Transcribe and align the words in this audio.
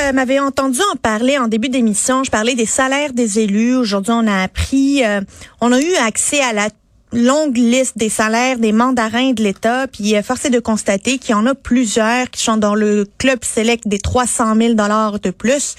Euh, 0.00 0.12
m'avez 0.12 0.40
entendu 0.40 0.80
en 0.92 0.96
parler 0.96 1.38
en 1.38 1.48
début 1.48 1.68
d'émission. 1.68 2.24
Je 2.24 2.30
parlais 2.30 2.54
des 2.54 2.66
salaires 2.66 3.12
des 3.12 3.38
élus. 3.38 3.76
Aujourd'hui, 3.76 4.12
on 4.12 4.26
a 4.26 4.42
appris, 4.42 5.04
euh, 5.04 5.20
on 5.60 5.72
a 5.72 5.80
eu 5.80 5.94
accès 6.06 6.40
à 6.40 6.52
la 6.52 6.68
longue 7.12 7.56
liste 7.56 7.98
des 7.98 8.08
salaires 8.08 8.58
des 8.58 8.72
mandarins 8.72 9.32
de 9.32 9.42
l'État. 9.42 9.86
Puis 9.88 10.16
euh, 10.16 10.22
force 10.22 10.44
est 10.44 10.50
de 10.50 10.60
constater 10.60 11.18
qu'il 11.18 11.32
y 11.32 11.34
en 11.34 11.46
a 11.46 11.54
plusieurs 11.54 12.30
qui 12.30 12.42
sont 12.42 12.56
dans 12.56 12.74
le 12.74 13.06
club 13.18 13.44
select 13.44 13.88
des 13.88 13.98
300 13.98 14.54
000 14.56 14.74
dollars 14.74 15.18
de 15.20 15.30
plus. 15.30 15.76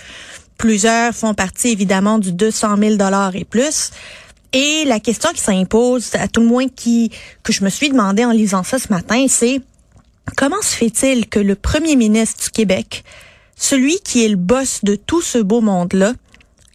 Plusieurs 0.58 1.14
font 1.14 1.34
partie 1.34 1.70
évidemment 1.70 2.20
du 2.20 2.32
200 2.32 2.78
000 2.78 2.96
dollars 2.96 3.36
et 3.36 3.46
plus. 3.46 3.92
Et 4.54 4.84
la 4.86 5.00
question 5.00 5.32
qui 5.32 5.42
s'impose, 5.42 6.12
à 6.16 6.28
tout 6.28 6.42
le 6.42 6.48
moins 6.48 6.68
qui 6.68 7.12
que 7.44 7.54
je 7.54 7.64
me 7.64 7.70
suis 7.70 7.90
demandé 7.90 8.26
en 8.26 8.32
lisant 8.32 8.64
ça 8.64 8.78
ce 8.78 8.90
matin, 8.90 9.26
c'est 9.30 9.62
comment 10.36 10.62
se 10.62 10.76
fait-il 10.76 11.28
que 11.28 11.40
le 11.40 11.56
premier 11.56 11.96
ministre 11.96 12.44
du 12.44 12.50
Québec 12.50 13.04
celui 13.62 14.00
qui 14.00 14.26
est 14.26 14.30
le 14.30 14.38
boss 14.38 14.84
de 14.84 14.96
tout 14.96 15.22
ce 15.22 15.38
beau 15.38 15.62
monde-là 15.62 16.14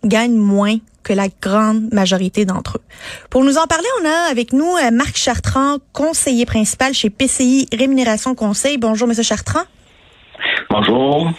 gagne 0.04 0.36
moins 0.36 0.76
que 1.02 1.12
la 1.12 1.26
grande 1.42 1.92
majorité 1.92 2.44
d'entre 2.44 2.78
eux. 2.78 2.82
Pour 3.28 3.44
nous 3.44 3.58
en 3.58 3.66
parler, 3.66 3.86
on 4.02 4.06
a 4.06 4.30
avec 4.30 4.52
nous 4.52 4.72
euh, 4.76 4.90
Marc 4.92 5.16
Chartrand, 5.16 5.78
conseiller 5.92 6.46
principal 6.46 6.94
chez 6.94 7.10
PCI 7.10 7.68
Rémunération 7.76 8.34
Conseil. 8.36 8.78
Bonjour, 8.78 9.08
Monsieur 9.08 9.24
Chartrand. 9.24 9.64
Bonjour. 10.70 11.32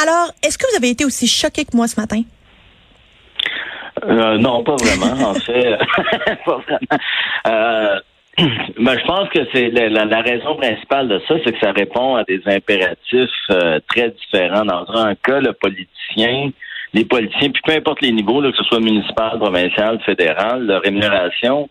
Alors, 0.00 0.32
est-ce 0.42 0.58
que 0.58 0.66
vous 0.70 0.76
avez 0.76 0.90
été 0.90 1.06
aussi 1.06 1.26
choqué 1.26 1.64
que 1.64 1.74
moi 1.74 1.88
ce 1.88 1.98
matin? 1.98 2.22
Euh, 4.04 4.38
non, 4.38 4.62
pas 4.64 4.76
vraiment, 4.76 5.30
en 5.30 5.34
fait. 5.34 5.78
pas 6.44 6.58
vraiment. 6.58 7.02
Euh, 7.46 8.00
ben, 8.78 8.98
je 8.98 9.06
pense 9.06 9.28
que 9.30 9.40
c'est 9.52 9.70
la, 9.70 10.20
raison 10.22 10.56
principale 10.56 11.08
de 11.08 11.20
ça, 11.28 11.34
c'est 11.44 11.52
que 11.52 11.60
ça 11.60 11.72
répond 11.72 12.16
à 12.16 12.24
des 12.24 12.40
impératifs 12.46 13.30
euh, 13.50 13.80
très 13.88 14.10
différents. 14.10 14.64
Dans 14.64 14.86
un 14.94 15.14
cas, 15.14 15.40
le 15.40 15.52
politicien, 15.52 16.50
les 16.94 17.04
politiciens, 17.04 17.50
puis 17.50 17.62
peu 17.64 17.72
importe 17.72 18.00
les 18.00 18.12
niveaux, 18.12 18.40
que 18.40 18.56
ce 18.56 18.64
soit 18.64 18.80
municipal, 18.80 19.38
provincial, 19.38 20.00
fédéral, 20.04 20.66
leur 20.66 20.82
rémunération 20.82 21.68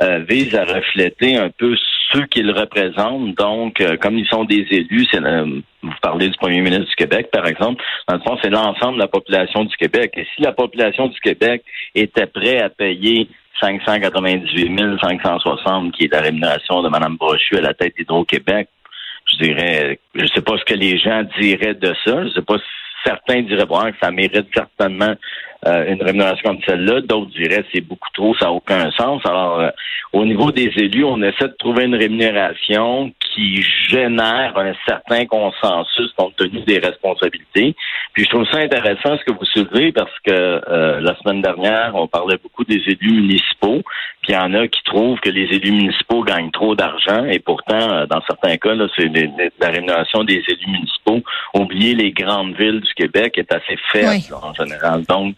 euh, 0.00 0.24
vise 0.28 0.54
à 0.54 0.64
refléter 0.64 1.36
un 1.36 1.50
peu 1.50 1.74
ceux 2.12 2.26
qu'ils 2.26 2.50
représentent. 2.50 3.34
Donc, 3.36 3.80
euh, 3.80 3.96
comme 3.96 4.18
ils 4.18 4.28
sont 4.28 4.44
des 4.44 4.66
élus, 4.70 5.06
c'est 5.10 5.20
vous 5.20 5.92
parlez 6.02 6.28
du 6.28 6.36
premier 6.38 6.60
ministre 6.60 6.86
du 6.86 6.94
Québec, 6.96 7.28
par 7.32 7.46
exemple, 7.46 7.82
dans 8.08 8.16
le 8.16 8.22
fond, 8.22 8.36
c'est 8.42 8.50
l'ensemble 8.50 8.94
de 8.94 9.02
la 9.02 9.08
population 9.08 9.64
du 9.64 9.76
Québec. 9.76 10.12
Et 10.16 10.26
si 10.34 10.42
la 10.42 10.52
population 10.52 11.06
du 11.06 11.18
Québec 11.20 11.62
était 11.94 12.26
prête 12.26 12.62
à 12.62 12.68
payer 12.68 13.28
598 13.60 14.98
560 15.00 15.92
qui 15.92 16.04
est 16.04 16.12
la 16.12 16.20
rémunération 16.20 16.82
de 16.82 16.88
Mme 16.88 17.16
Brochu 17.16 17.56
à 17.56 17.60
la 17.60 17.74
tête 17.74 17.94
d'Hydro-Québec. 17.96 18.68
Je 19.26 19.44
dirais, 19.44 20.00
je 20.14 20.26
sais 20.26 20.40
pas 20.40 20.56
ce 20.58 20.64
que 20.64 20.74
les 20.74 20.98
gens 20.98 21.22
diraient 21.38 21.74
de 21.74 21.94
ça. 22.04 22.24
Je 22.24 22.32
sais 22.34 22.42
pas 22.42 22.56
si 22.58 22.64
certains 23.04 23.42
diraient 23.42 23.66
bon, 23.66 23.90
que 23.90 23.96
ça 24.00 24.10
mérite 24.10 24.48
certainement 24.54 25.14
euh, 25.66 25.92
une 25.92 26.00
rémunération 26.00 26.50
comme 26.50 26.62
celle-là. 26.64 27.00
D'autres 27.00 27.32
diraient 27.32 27.64
c'est 27.72 27.80
beaucoup 27.80 28.08
trop, 28.14 28.32
ça 28.36 28.46
n'a 28.46 28.52
aucun 28.52 28.90
sens. 28.92 29.20
Alors, 29.24 29.58
euh, 29.58 29.70
au 30.12 30.24
niveau 30.24 30.52
des 30.52 30.70
élus, 30.76 31.02
on 31.02 31.20
essaie 31.20 31.48
de 31.48 31.56
trouver 31.58 31.84
une 31.84 31.96
rémunération 31.96 33.12
qui 33.34 33.60
génère 33.88 34.56
un 34.56 34.72
certain 34.86 35.26
consensus 35.26 36.12
compte 36.16 36.36
tenu 36.36 36.60
des 36.60 36.78
responsabilités. 36.78 37.74
Puis 38.12 38.24
je 38.24 38.30
trouve 38.30 38.46
ça 38.52 38.58
intéressant 38.58 39.18
ce 39.18 39.24
que 39.24 39.32
vous 39.32 39.44
soulevez 39.46 39.90
parce 39.90 40.16
que 40.24 40.30
euh, 40.30 41.00
la 41.00 41.16
semaine 41.16 41.42
dernière, 41.42 41.90
on 41.94 42.06
parlait 42.06 42.38
beaucoup 42.40 42.64
des 42.64 42.80
élus 42.86 43.12
municipaux. 43.12 43.82
Puis 44.22 44.32
il 44.32 44.34
y 44.34 44.38
en 44.38 44.54
a 44.54 44.68
qui 44.68 44.82
trouvent 44.84 45.18
que 45.18 45.30
les 45.30 45.54
élus 45.56 45.72
municipaux 45.72 46.22
gagnent 46.22 46.52
trop 46.52 46.76
d'argent 46.76 47.24
et 47.24 47.40
pourtant, 47.40 48.06
dans 48.06 48.22
certains 48.28 48.56
cas, 48.58 48.74
c'est 48.96 49.10
la 49.60 49.68
rémunération 49.68 50.22
des 50.22 50.42
élus 50.46 50.66
municipaux. 50.68 51.20
Oublier 51.54 51.94
les 51.94 52.12
grandes 52.12 52.54
villes 52.56 52.80
du 52.80 52.94
Québec 52.94 53.38
est 53.38 53.52
assez 53.52 53.76
faible 53.92 54.34
en 54.40 54.54
général. 54.54 55.02
Donc, 55.08 55.34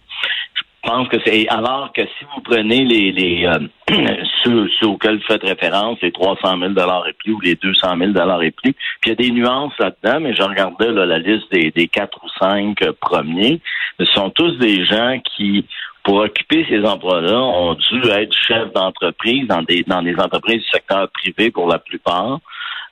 pense 0.83 1.09
que 1.09 1.17
c'est 1.25 1.49
alors 1.49 1.93
que 1.93 2.03
si 2.03 2.25
vous 2.35 2.41
prenez 2.43 2.85
les, 2.85 3.13
les 3.13 3.47
euh, 3.47 3.59
ceux, 4.45 4.69
auxquels 4.87 5.17
vous 5.17 5.27
faites 5.27 5.43
référence, 5.43 5.99
les 6.03 6.13
300 6.13 6.59
000 6.59 6.73
dollars 6.73 7.07
et 7.09 7.13
plus 7.13 7.33
ou 7.33 7.41
les 7.41 7.55
200 7.55 7.97
000 7.99 8.13
dollars 8.13 8.43
et 8.43 8.51
plus, 8.51 8.73
puis 8.73 9.07
il 9.07 9.09
y 9.11 9.13
a 9.13 9.15
des 9.15 9.31
nuances 9.31 9.73
là-dedans, 9.79 10.21
mais 10.21 10.35
je 10.35 10.43
regardais 10.43 10.91
là, 10.91 11.07
la 11.07 11.19
liste 11.19 11.51
des, 11.53 11.71
des 11.71 11.89
quatre 11.89 12.19
ou 12.25 12.29
cinq 12.39 12.79
premiers, 13.01 13.61
ce 13.99 14.05
sont 14.07 14.31
tous 14.31 14.57
des 14.59 14.85
gens 14.85 15.19
qui 15.37 15.67
pour 16.03 16.17
occuper 16.17 16.65
ces 16.69 16.83
emplois-là, 16.83 17.39
ont 17.39 17.75
dû 17.75 18.09
être 18.09 18.35
chefs 18.35 18.73
d'entreprise 18.73 19.47
dans 19.47 19.63
des 19.63 19.85
dans 19.87 20.03
des 20.03 20.15
entreprises 20.17 20.63
du 20.63 20.69
secteur 20.73 21.09
privé 21.11 21.51
pour 21.51 21.69
la 21.69 21.79
plupart. 21.79 22.41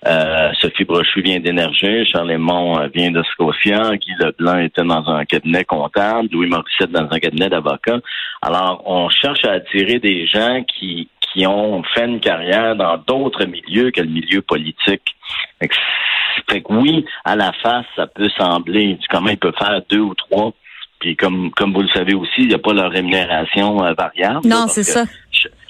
Euh, 0.07 0.53
Sophie 0.61 0.85
Brochu 0.85 1.23
vient 1.23 1.41
d'Énergie, 1.41 2.07
Charles 2.07 2.29
Lemont 2.29 2.79
euh, 2.79 2.89
vient 2.95 3.11
de 3.11 3.23
Scotia, 3.33 3.97
Guy 3.97 4.13
Leblanc 4.21 4.59
était 4.59 4.85
dans 4.85 5.09
un 5.09 5.25
cabinet 5.25 5.65
comptable, 5.65 6.29
Louis 6.31 6.47
Morissette 6.47 6.93
dans 6.93 7.09
un 7.11 7.19
cabinet 7.19 7.49
d'avocat. 7.49 7.99
Alors, 8.41 8.83
on 8.87 9.09
cherche 9.09 9.45
à 9.45 9.53
attirer 9.53 9.99
des 9.99 10.27
gens 10.29 10.63
qui, 10.63 11.09
qui 11.21 11.47
ont 11.47 11.83
fait 11.95 12.07
une 12.07 12.21
carrière 12.21 12.77
dans 12.77 12.97
d'autres 12.97 13.45
milieux 13.45 13.91
que 13.91 14.01
le 14.01 14.09
milieu 14.09 14.41
politique. 14.41 15.03
Fait 16.49 16.61
que, 16.63 16.73
oui, 16.73 17.05
à 17.25 17.35
la 17.35 17.53
face, 17.53 17.87
ça 17.97 18.07
peut 18.07 18.31
sembler, 18.39 18.99
comment 19.11 19.31
il 19.31 19.39
peut 19.39 19.53
faire 19.59 19.83
deux 19.91 20.01
ou 20.01 20.15
trois 20.15 20.53
puis 20.99 21.17
comme 21.17 21.51
comme 21.53 21.73
vous 21.73 21.83
le 21.83 21.89
savez 21.89 22.15
aussi, 22.15 22.39
il 22.39 22.49
n'y 22.49 22.55
a 22.55 22.59
pas 22.59 22.73
leur 22.73 22.91
rémunération 22.91 23.85
euh, 23.85 23.93
variable. 23.95 24.41
Non, 24.45 24.67
c'est 24.69 24.83
ça. 24.83 25.05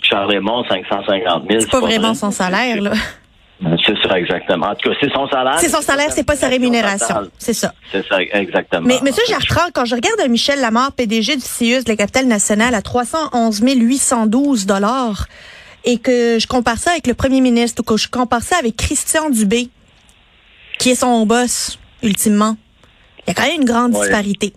Charles 0.00 0.33
Lemont, 0.33 0.65
550 0.65 1.45
000. 1.49 1.60
C'est 1.60 1.71
pas, 1.71 1.81
vraiment 1.81 2.15
son 2.15 2.31
salaire, 2.31 2.81
là. 2.81 2.93
C'est 3.60 3.96
ça, 4.06 4.19
exactement. 4.19 4.69
En 4.69 4.74
tout 4.76 4.88
cas, 4.88 4.96
c'est 5.00 5.12
son 5.12 5.28
salaire. 5.28 5.58
C'est 5.58 5.69
son 5.69 5.80
salaire, 5.80 6.12
c'est 6.12 6.26
pas 6.26 6.36
sa 6.36 6.48
rémunération. 6.48 7.28
C'est 7.38 7.54
ça. 7.54 7.72
C'est 7.91 8.06
ça, 8.06 8.22
exactement. 8.22 8.86
Mais, 8.86 9.00
Monsieur 9.02 9.24
Jartrand, 9.28 9.70
quand 9.74 9.84
je 9.84 9.96
regarde 9.96 10.20
Michel 10.30 10.60
Lamar, 10.60 10.92
PDG 10.92 11.34
du 11.34 11.42
CIUS 11.42 11.82
de 11.82 11.88
la 11.88 11.97
capitale 11.97 12.26
nationale, 12.26 12.74
à 12.74 12.82
311 12.82 13.60
812 13.64 14.66
dollars, 14.66 15.26
et 15.84 15.98
que 15.98 16.38
je 16.38 16.47
compare 16.47 16.78
ça 16.78 16.92
avec 16.92 17.08
le 17.08 17.14
premier 17.14 17.41
ministre, 17.41 17.82
ou 17.82 17.84
que 17.84 17.97
je 17.97 18.08
compare 18.08 18.42
ça 18.42 18.56
avec 18.58 18.76
Christian 18.76 19.28
Dubé, 19.30 19.68
qui 20.78 20.91
est 20.91 20.94
son 20.94 21.26
boss, 21.26 21.80
ultimement, 22.04 22.56
il 23.26 23.30
y 23.30 23.30
a 23.32 23.34
quand 23.34 23.42
même 23.42 23.60
une 23.60 23.66
grande 23.66 23.92
disparité. 23.92 24.52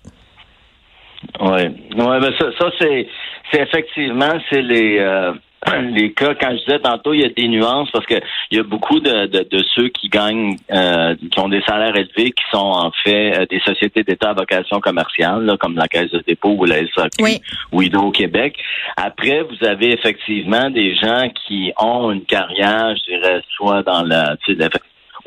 Oui. 1.40 1.50
Ouais, 1.50 2.19
ben 2.19 2.31
ça, 2.38 2.45
ça 2.57 2.72
c'est, 2.79 3.07
c'est 3.51 3.61
effectivement, 3.61 4.34
c'est 4.49 4.61
les, 4.61 4.99
euh, 4.99 5.34
les 5.93 6.11
cas, 6.13 6.34
quand 6.35 6.52
je 6.52 6.58
disais 6.66 6.79
tantôt, 6.79 7.13
il 7.13 7.22
y 7.22 7.25
a 7.25 7.29
des 7.29 7.47
nuances 7.47 7.90
parce 7.91 8.05
que 8.05 8.16
il 8.49 8.58
y 8.58 8.59
a 8.59 8.63
beaucoup 8.63 8.99
de, 8.99 9.28
de, 9.28 9.63
ceux 9.75 9.90
qui 9.90 10.09
gagnent, 10.09 10.55
euh, 10.72 11.16
qui 11.31 11.40
ont 11.40 11.49
des 11.49 11.61
salaires 11.61 11.96
élevés, 11.96 12.31
qui 12.31 12.43
sont 12.52 12.58
en 12.58 12.91
fait 13.03 13.40
euh, 13.40 13.46
des 13.49 13.59
sociétés 13.59 14.03
d'État 14.03 14.31
à 14.31 14.34
vocation 14.34 14.79
commerciale, 14.79 15.55
comme 15.59 15.75
la 15.75 15.87
Caisse 15.87 16.11
de 16.11 16.23
dépôt 16.25 16.55
ou 16.58 16.66
la 16.66 16.78
SAQ 16.78 17.41
ou 17.72 17.81
Hydro-Québec. 17.81 18.58
Après, 18.97 19.43
vous 19.43 19.66
avez 19.66 19.93
effectivement 19.93 20.69
des 20.69 20.96
gens 20.96 21.29
qui 21.46 21.72
ont 21.79 22.11
une 22.11 22.25
carrière, 22.25 22.96
je 22.96 23.16
dirais, 23.16 23.41
soit 23.55 23.84
dans 23.84 24.03
la, 24.03 24.35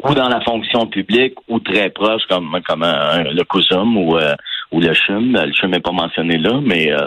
ou 0.02 0.14
dans 0.14 0.28
la 0.28 0.40
fonction 0.40 0.86
publique 0.86 1.34
ou 1.48 1.60
très 1.60 1.90
proche, 1.90 2.22
comme 2.28 2.60
comme 2.66 2.84
le 2.84 3.42
COSUM 3.44 3.96
ou 3.96 4.16
euh, 4.16 4.34
ou 4.74 4.80
le 4.80 4.92
CHUM. 4.92 5.32
Le 5.32 5.52
CHUM 5.52 5.70
n'est 5.70 5.80
pas 5.80 5.92
mentionné 5.92 6.36
là, 6.38 6.60
mais 6.62 6.92
euh, 6.92 7.06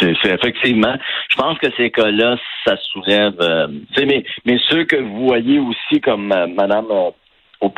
c'est 0.00 0.30
effectivement. 0.30 0.94
Je 1.30 1.36
pense 1.36 1.58
que 1.58 1.66
ces 1.76 1.90
cas-là, 1.90 2.36
ça 2.64 2.76
soulève. 2.92 3.34
Euh, 3.40 3.66
mais 3.98 4.24
mais 4.44 4.58
ceux 4.68 4.84
que 4.84 4.96
vous 4.96 5.26
voyez 5.26 5.58
aussi 5.58 6.00
comme 6.00 6.28
Madame 6.28 6.86
au, 6.90 7.14
au, 7.60 7.70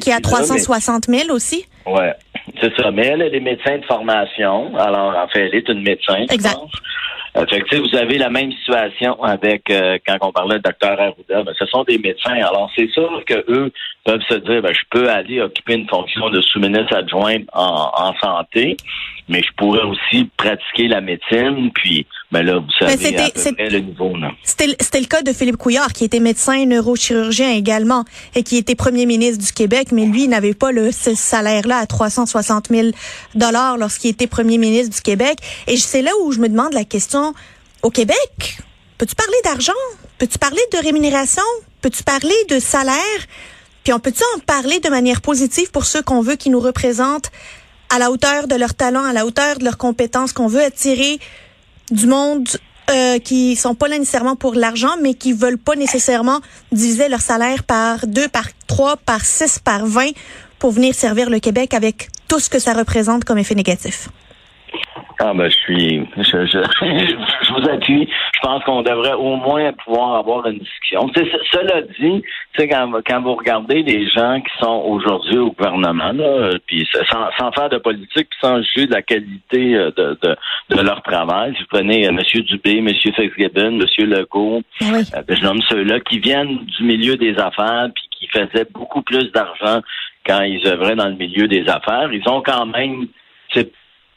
qui 0.00 0.12
a 0.12 0.20
360 0.20 1.04
000 1.06 1.34
aussi? 1.34 1.66
Ouais, 1.86 2.14
c'est 2.60 2.74
ça. 2.76 2.90
Mais 2.90 3.06
elle, 3.06 3.22
elle 3.22 3.34
est 3.34 3.40
médecin 3.40 3.78
de 3.78 3.84
formation. 3.84 4.76
Alors, 4.76 5.16
en 5.16 5.28
fait, 5.28 5.46
elle 5.46 5.54
est 5.54 5.68
une 5.68 5.82
médecin. 5.82 6.24
Exact. 6.30 6.56
Euh, 6.56 6.66
fait 7.34 7.60
que, 7.62 7.76
vous 7.76 7.96
avez 7.96 8.18
la 8.18 8.30
même 8.30 8.52
situation 8.52 9.22
avec 9.22 9.70
euh, 9.70 9.98
quand 10.06 10.16
on 10.22 10.32
parlait 10.32 10.56
de 10.56 10.62
docteur 10.62 11.00
Arruda. 11.00 11.42
Ben, 11.42 11.54
ce 11.58 11.66
sont 11.66 11.84
des 11.84 11.98
médecins. 11.98 12.32
Alors, 12.34 12.70
c'est 12.76 12.88
sûr 12.90 13.22
que 13.26 13.44
eux 13.48 13.72
peuvent 14.04 14.22
se 14.28 14.34
dire, 14.34 14.62
ben, 14.62 14.72
je 14.72 14.82
peux 14.90 15.08
aller 15.10 15.40
occuper 15.40 15.74
une 15.74 15.88
fonction 15.88 16.30
de 16.30 16.40
sous-ministre 16.40 16.94
adjoint 16.96 17.38
en, 17.52 17.90
en 17.94 18.14
santé, 18.22 18.76
mais 19.28 19.42
je 19.42 19.52
pourrais 19.56 19.84
aussi 19.84 20.30
pratiquer 20.36 20.88
la 20.88 21.00
médecine. 21.00 21.70
Puis, 21.72 22.06
ben 22.30 22.42
là, 22.42 22.58
vous 22.58 22.66
savez 22.78 22.96
c'était- 23.02 23.18
à 23.20 23.30
peu 23.30 23.40
c'est- 23.40 23.52
près 23.52 23.70
le 23.70 23.78
niveau. 23.80 24.14
Là. 24.16 24.30
C'était 24.44 24.76
c'était 24.80 25.00
le 25.00 25.06
cas 25.06 25.22
de 25.22 25.32
Philippe 25.32 25.56
Couillard, 25.56 25.92
qui 25.92 26.04
était 26.04 26.20
médecin 26.20 26.64
neurochirurgien 26.66 27.52
également, 27.52 28.04
et 28.34 28.42
qui 28.42 28.56
était 28.58 28.74
premier 28.74 29.06
ministre 29.06 29.44
du 29.44 29.52
Québec, 29.52 29.88
mais 29.92 30.04
lui 30.04 30.28
n'avait 30.28 30.54
pas 30.54 30.70
le, 30.72 30.92
ce 30.92 31.14
salaire-là 31.14 31.78
à 31.78 31.86
360 31.86 32.68
000 32.70 32.88
dollars 33.34 33.78
lorsqu'il 33.78 34.10
était 34.10 34.26
premier 34.26 34.58
ministre 34.58 34.94
du 34.94 35.00
Québec. 35.00 35.38
Et 35.66 35.76
c'est 35.76 36.02
là 36.02 36.10
où 36.22 36.32
je 36.32 36.38
me 36.40 36.48
demande 36.48 36.74
la 36.74 36.84
question, 36.84 37.32
au 37.82 37.90
Québec, 37.90 38.58
peux-tu 38.98 39.14
parler 39.14 39.38
d'argent? 39.44 39.72
Peux-tu 40.18 40.38
parler 40.38 40.60
de 40.72 40.78
rémunération? 40.78 41.42
Peux-tu 41.80 42.02
parler 42.02 42.34
de 42.50 42.58
salaire? 42.58 43.20
Puis 43.84 43.92
on 43.94 44.00
peut-tu 44.00 44.22
en 44.36 44.40
parler 44.40 44.80
de 44.80 44.88
manière 44.90 45.22
positive 45.22 45.70
pour 45.70 45.86
ceux 45.86 46.02
qu'on 46.02 46.20
veut 46.20 46.34
qui 46.36 46.50
nous 46.50 46.60
représentent 46.60 47.30
à 47.88 47.98
la 47.98 48.10
hauteur 48.10 48.48
de 48.48 48.54
leur 48.54 48.74
talent, 48.74 49.04
à 49.04 49.14
la 49.14 49.24
hauteur 49.24 49.56
de 49.58 49.64
leurs 49.64 49.78
compétences, 49.78 50.32
qu'on 50.34 50.48
veut 50.48 50.62
attirer 50.62 51.18
du 51.90 52.06
monde 52.06 52.48
euh, 52.90 53.18
qui 53.18 53.54
sont 53.56 53.74
pas 53.74 53.88
là 53.88 53.98
nécessairement 53.98 54.36
pour 54.36 54.54
l'argent, 54.54 54.96
mais 55.02 55.14
qui 55.14 55.32
veulent 55.32 55.58
pas 55.58 55.76
nécessairement 55.76 56.40
diviser 56.72 57.08
leur 57.08 57.20
salaire 57.20 57.64
par 57.64 58.06
deux, 58.06 58.28
par 58.28 58.46
trois, 58.66 58.96
par 58.96 59.24
six, 59.24 59.58
par 59.58 59.84
vingt 59.84 60.12
pour 60.58 60.72
venir 60.72 60.94
servir 60.94 61.28
le 61.28 61.38
Québec 61.38 61.74
avec 61.74 62.08
tout 62.28 62.40
ce 62.40 62.48
que 62.48 62.58
ça 62.58 62.72
représente 62.72 63.24
comme 63.24 63.38
effet 63.38 63.54
négatif. 63.54 64.08
Ah 65.20 65.32
ben 65.34 65.48
je 65.50 65.56
suis 65.56 66.06
je, 66.16 66.46
je, 66.46 66.58
je 67.42 67.52
vous 67.52 67.68
appuie. 67.68 68.08
Je 68.34 68.40
pense 68.40 68.62
qu'on 68.64 68.82
devrait 68.82 69.14
au 69.14 69.34
moins 69.36 69.72
pouvoir 69.72 70.16
avoir 70.16 70.46
une 70.46 70.58
discussion. 70.58 71.10
Cela 71.50 71.82
dit, 71.98 72.22
quand, 72.56 72.92
quand 73.04 73.20
vous 73.22 73.34
regardez 73.34 73.82
les 73.82 74.08
gens 74.08 74.40
qui 74.40 74.52
sont 74.60 74.82
aujourd'hui 74.86 75.38
au 75.38 75.50
gouvernement, 75.50 76.12
là, 76.12 76.50
puis 76.66 76.86
sans, 77.10 77.28
sans 77.36 77.50
faire 77.52 77.68
de 77.68 77.78
politique, 77.78 78.28
puis 78.30 78.38
sans 78.40 78.62
juger 78.62 78.86
de 78.86 78.92
la 78.94 79.02
qualité 79.02 79.74
euh, 79.74 79.90
de, 79.96 80.18
de, 80.22 80.36
de 80.76 80.82
leur 80.82 81.02
travail, 81.02 81.52
si 81.54 81.62
vous 81.62 81.68
prenez 81.70 82.06
euh, 82.06 82.10
M. 82.10 82.20
Dubé, 82.42 82.78
M. 82.78 82.88
Fitzgibbon, 82.88 83.80
M. 83.80 83.86
Legault, 83.98 84.62
oui. 84.82 85.02
euh, 85.14 85.22
je 85.28 85.42
nomme 85.42 85.60
ceux-là 85.68 86.00
qui 86.00 86.20
viennent 86.20 86.58
du 86.58 86.84
milieu 86.84 87.16
des 87.16 87.36
affaires 87.38 87.88
puis 87.94 88.04
qui 88.12 88.28
faisaient 88.28 88.66
beaucoup 88.72 89.02
plus 89.02 89.30
d'argent 89.32 89.80
quand 90.24 90.42
ils 90.42 90.64
œuvraient 90.66 90.96
dans 90.96 91.08
le 91.08 91.16
milieu 91.16 91.48
des 91.48 91.68
affaires. 91.68 92.12
Ils 92.12 92.28
ont 92.28 92.42
quand 92.42 92.66
même, 92.66 93.06
c'est 93.52 93.70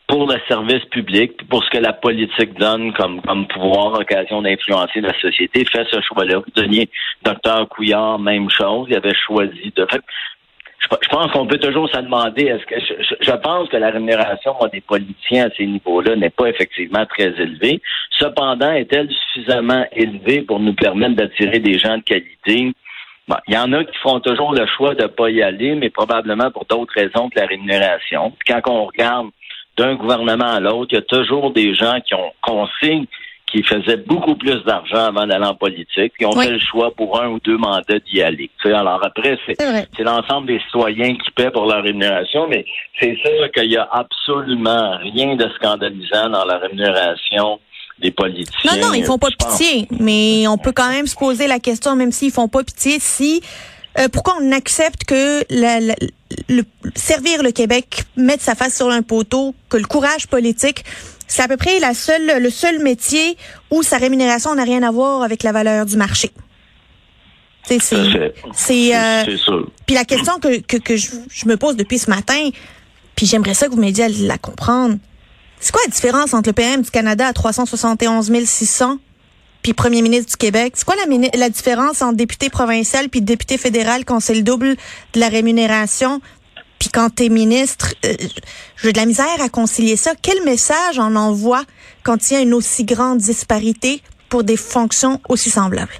pour 0.08 0.28
le 0.28 0.38
service 0.48 0.84
public, 0.86 1.48
pour 1.50 1.64
ce 1.64 1.70
que 1.70 1.78
la 1.78 1.94
politique 1.94 2.54
donne 2.60 2.92
comme, 2.94 3.22
comme 3.22 3.48
pouvoir, 3.48 3.94
occasion 3.94 4.42
d'influencer 4.42 5.00
la 5.00 5.18
société, 5.20 5.64
fait 5.66 5.88
ce 5.90 6.02
choix-là. 6.02 6.42
Donniez 6.56 6.90
Dr 7.24 7.68
Couillard, 7.70 8.20
même 8.20 8.50
chose, 8.50 8.88
il 8.90 8.96
avait 8.96 9.16
choisi 9.16 9.72
de... 9.76 9.88
Je, 10.82 11.10
pense 11.10 11.32
qu'on 11.32 11.46
peut 11.46 11.60
toujours 11.60 11.88
se 11.90 12.00
demander, 12.00 12.46
est-ce 12.46 12.66
que 12.66 12.76
je, 13.22 13.32
pense 13.34 13.70
que 13.70 13.78
la 13.78 13.92
rémunération 13.92 14.54
des 14.74 14.82
politiciens 14.82 15.46
à 15.46 15.50
ces 15.56 15.66
niveaux-là 15.66 16.16
n'est 16.16 16.32
pas 16.32 16.48
effectivement 16.48 17.06
très 17.06 17.30
élevée. 17.40 17.82
Cependant, 18.18 18.74
est-elle 18.74 19.10
suffisamment 19.10 19.86
élevée 19.92 20.42
pour 20.42 20.60
nous 20.60 20.74
permettre 20.74 21.16
d'attirer 21.16 21.60
des 21.60 21.78
gens 21.78 21.98
de 21.98 22.04
qualité? 22.04 22.74
Il 23.48 23.54
y 23.54 23.58
en 23.58 23.72
a 23.74 23.84
qui 23.84 23.98
font 24.00 24.20
toujours 24.20 24.54
le 24.54 24.66
choix 24.66 24.96
de 24.96 25.04
ne 25.04 25.08
pas 25.08 25.30
y 25.30 25.42
aller, 25.42 25.76
mais 25.76 25.90
probablement 25.90 26.52
pour 26.52 26.66
d'autres 26.66 26.94
raisons 26.94 27.30
que 27.30 27.40
la 27.40 27.46
rémunération. 27.46 28.32
Puis 28.32 28.54
quand 28.54 28.62
on 28.72 28.86
regarde 28.86 29.28
d'un 29.78 29.96
gouvernement 29.96 30.54
à 30.54 30.60
l'autre, 30.60 30.90
il 30.92 30.96
y 30.96 30.98
a 30.98 31.02
toujours 31.02 31.52
des 31.52 31.74
gens 31.74 32.00
qui 32.06 32.14
ont 32.14 32.68
sait 32.82 33.02
qui 33.52 33.64
faisaient 33.64 33.98
beaucoup 33.98 34.36
plus 34.36 34.64
d'argent 34.64 35.08
avant 35.08 35.28
d'aller 35.28 35.46
en 35.46 35.56
politique, 35.56 36.14
qui 36.18 36.26
ont 36.26 36.32
Oui. 36.36 36.46
fait 36.46 36.52
le 36.52 36.60
choix 36.60 36.92
pour 36.96 37.22
un 37.22 37.28
ou 37.28 37.40
deux 37.40 37.58
mandats 37.58 38.00
d'y 38.10 38.22
aller. 38.22 38.50
Tu 38.62 38.70
sais, 38.70 38.74
alors 38.74 39.04
après, 39.04 39.38
c'est 39.46 40.04
l'ensemble 40.04 40.48
des 40.48 40.60
citoyens 40.62 41.16
qui 41.16 41.32
paient 41.32 41.52
pour 41.52 41.66
leur 41.66 41.84
rémunération, 41.84 42.48
mais 42.48 42.66
c'est 43.00 43.14
sûr 43.18 43.52
qu'il 43.54 43.70
y 43.72 43.78
a 43.78 43.90
absolument 43.92 44.98
rien 45.00 45.36
de 45.36 45.50
scandalisant 45.56 46.30
dans 46.30 46.46
la 46.46 46.60
rémunération 46.60 47.60
des 48.00 48.12
politiciens. 48.12 48.78
Non, 48.78 48.88
non, 48.88 48.94
ils 48.94 49.04
font 49.04 49.18
pas 49.18 49.28
pitié, 49.28 49.86
mais 50.00 50.48
on 50.48 50.58
peut 50.58 50.72
quand 50.72 50.90
même 50.90 51.08
se 51.08 51.16
poser 51.16 51.48
la 51.48 51.60
question, 51.60 51.96
même 51.96 52.12
s'ils 52.12 52.32
font 52.32 52.48
pas 52.48 52.64
pitié, 52.64 53.00
si 53.00 53.42
euh, 54.00 54.08
pourquoi 54.10 54.38
on 54.42 54.52
accepte 54.52 55.04
que 55.06 55.44
la- 55.50 55.80
la- 55.80 55.96
le, 56.50 56.64
servir 56.96 57.44
le 57.44 57.52
Québec, 57.52 58.04
mettre 58.16 58.44
sa 58.44 58.56
face 58.56 58.76
sur 58.76 58.90
un 58.90 59.02
poteau, 59.02 59.54
que 59.70 59.78
le 59.78 59.86
courage 59.86 60.28
politique, 60.28 60.86
c'est 61.28 61.42
à 61.44 61.48
peu 61.48 61.58
près 61.58 61.80
la 61.80 61.94
seule, 61.94 62.42
le 62.42 62.50
seul 62.50 62.82
métier 62.82 63.38
où 63.70 63.84
sa 63.84 63.98
rémunération 63.98 64.54
n'a 64.56 64.64
rien 64.64 64.84
à 64.84 64.92
voir 64.92 65.24
avec 65.24 65.44
la 65.44 65.52
valeur 65.52 65.86
du 65.86 65.98
marché. 65.98 66.32
C'est, 67.68 67.80
C'est- 67.82 68.34
c'est, 68.54 68.96
euh, 68.96 69.24
puis 69.86 69.96
la 69.96 70.04
question 70.06 70.40
que, 70.40 70.60
que, 70.62 70.78
que 70.78 70.96
je, 70.98 71.10
je 71.30 71.46
me 71.48 71.58
pose 71.58 71.76
depuis 71.76 72.00
ce 72.00 72.10
matin, 72.10 72.50
puis 73.16 73.26
j'aimerais 73.28 73.54
ça 73.54 73.68
que 73.68 73.72
vous 73.72 73.80
m'aidiez 73.80 74.06
à 74.06 74.10
la 74.10 74.38
comprendre. 74.38 74.98
C'est 75.60 75.72
quoi 75.72 75.82
la 75.86 75.92
différence 75.92 76.34
entre 76.34 76.50
le 76.50 76.54
PM 76.54 76.82
du 76.82 76.90
Canada 76.90 77.28
à 77.28 77.34
371 77.34 78.32
600 78.46 78.98
puis 79.62 79.74
premier 79.74 80.02
ministre 80.02 80.32
du 80.32 80.38
Québec? 80.38 80.74
C'est 80.76 80.86
quoi 80.86 80.96
la, 80.96 81.30
la 81.38 81.50
différence 81.50 82.02
entre 82.02 82.16
député 82.16 82.50
provincial 82.50 83.10
puis 83.10 83.22
député 83.22 83.58
fédéral 83.58 84.06
quand 84.06 84.20
c'est 84.20 84.34
le 84.34 84.44
double 84.44 84.76
de 85.14 85.20
la 85.20 85.30
rémunération? 85.30 86.22
Puis 86.80 86.90
quand 86.90 87.10
t'es 87.12 87.30
ministre, 87.30 87.94
euh, 88.06 88.16
j'ai 88.82 88.92
de 88.92 88.98
la 88.98 89.06
misère 89.06 89.40
à 89.40 89.50
concilier 89.50 89.98
ça. 89.98 90.14
Quel 90.20 90.44
message 90.44 90.98
on 90.98 91.16
envoie 91.16 91.64
quand 92.04 92.30
il 92.30 92.34
y 92.34 92.38
a 92.38 92.40
une 92.40 92.56
aussi 92.56 92.86
grande 92.86 93.20
disparité 93.20 94.02
pour 94.30 94.44
des 94.44 94.58
fonctions 94.58 95.22
aussi 95.30 95.52
semblables? 95.52 95.94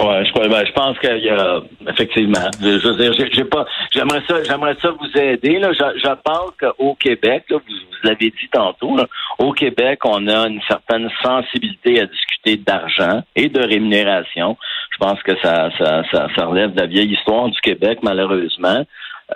Ouais, 0.00 0.24
je, 0.24 0.48
ben, 0.48 0.66
je 0.66 0.72
pense 0.72 0.98
qu'il 0.98 1.18
y 1.18 1.28
a 1.28 1.60
effectivement. 1.88 2.50
Je, 2.60 2.88
veux 2.88 2.96
dire, 2.96 3.28
j'ai 3.32 3.44
pas. 3.44 3.64
J'aimerais 3.92 4.22
ça, 4.28 4.42
j'aimerais 4.42 4.76
ça 4.82 4.90
vous 4.90 5.20
aider. 5.20 5.60
Là. 5.60 5.72
Je, 5.72 5.98
je 6.00 6.14
pense 6.24 6.50
qu'au 6.58 6.94
Québec, 6.96 7.44
là, 7.48 7.58
vous, 7.58 7.74
vous 7.74 8.08
l'avez 8.08 8.30
dit 8.30 8.48
tantôt, 8.50 8.96
là, 8.96 9.06
au 9.38 9.52
Québec, 9.52 10.00
on 10.04 10.26
a 10.26 10.48
une 10.48 10.60
certaine 10.66 11.08
sensibilité 11.22 12.00
à 12.00 12.06
discuter 12.06 12.56
d'argent 12.56 13.22
et 13.36 13.48
de 13.48 13.60
rémunération. 13.60 14.56
Je 14.90 14.98
pense 14.98 15.22
que 15.22 15.32
ça, 15.40 15.70
ça, 15.78 16.02
ça, 16.10 16.26
ça 16.36 16.46
relève 16.46 16.72
de 16.72 16.80
la 16.80 16.86
vieille 16.86 17.12
histoire 17.12 17.48
du 17.48 17.60
Québec, 17.60 18.00
malheureusement. 18.02 18.84